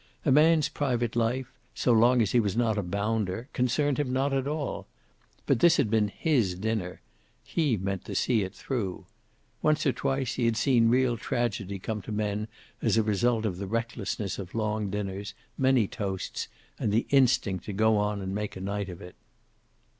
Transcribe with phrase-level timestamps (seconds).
[0.25, 4.33] A man's private life, so long as he was not a bounder, concerned him not
[4.33, 4.87] at all.
[5.45, 7.01] But this had been his dinner.
[7.43, 9.05] He meant to see it through.
[9.61, 12.47] Once or twice he had seen real tragedy come to men
[12.81, 16.47] as a result of the recklessness of long dinners, many toasts
[16.79, 19.13] and the instinct to go on and make a night of it.